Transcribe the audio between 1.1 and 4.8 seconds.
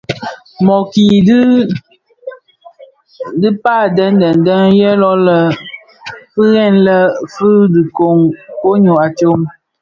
dhi a diba deň deň deň